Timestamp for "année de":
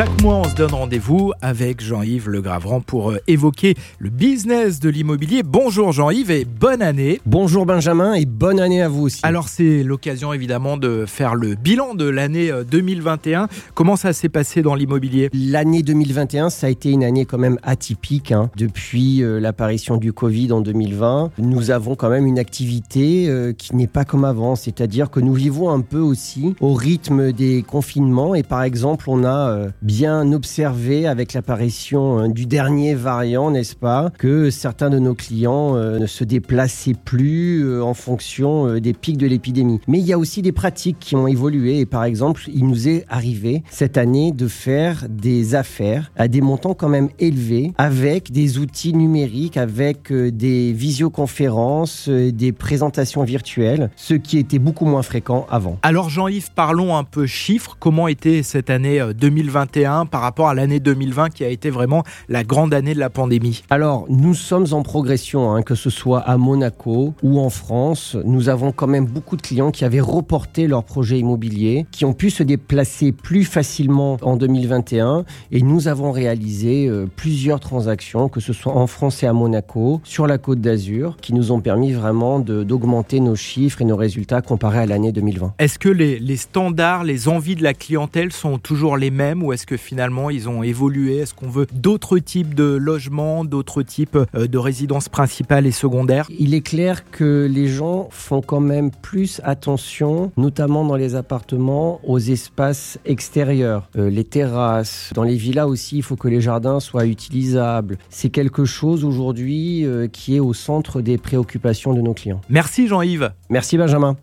43.98-44.46, 62.74-62.98